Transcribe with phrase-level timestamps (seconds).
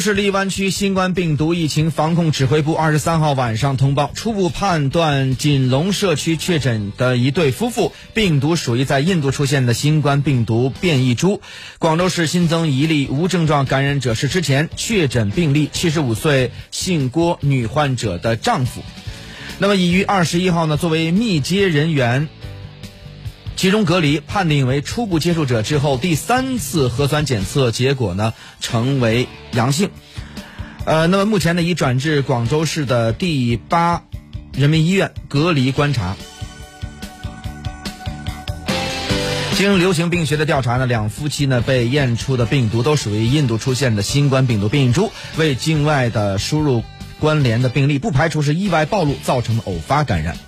[0.00, 11.40] 市荔湾区新冠病毒疫情防控指挥部二十三号晚上通报，初步判断锦龙社区确诊的一对夫妇病毒属于在印度出现的新冠病毒变异株。
[11.78, 18.82] 广州市新增一例无症状感染者，是之前确诊病例七十五岁姓郭女患者的丈夫。
[19.58, 22.28] 那么已于二十一号呢，作为密接人员。
[23.60, 29.90] 集中隔离判定为初步接触者之后，第三次核酸检测结果呢成为阳性，
[30.86, 34.02] 呃，那么目前呢已转至广州市的第八
[34.54, 36.16] 人民医院隔离观察。
[39.56, 46.82] 经流行病学的调查呢，两夫妻呢被验出的病毒都属于印度出现的新冠病毒变异株，为境外的输入
[47.18, 50.38] 关联的病例，不排除是意外暴露造成的偶发感染。